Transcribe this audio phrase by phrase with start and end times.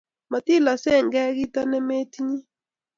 [0.31, 2.39] Matiloskeichi gei kito ne metinye